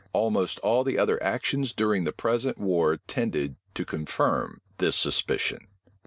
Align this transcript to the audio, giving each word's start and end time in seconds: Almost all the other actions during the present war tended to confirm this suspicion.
Almost 0.13 0.57
all 0.61 0.83
the 0.83 0.97
other 0.97 1.21
actions 1.21 1.73
during 1.73 2.05
the 2.05 2.11
present 2.11 2.57
war 2.57 2.97
tended 3.05 3.55
to 3.75 3.85
confirm 3.85 4.59
this 4.79 4.95
suspicion. 4.95 5.67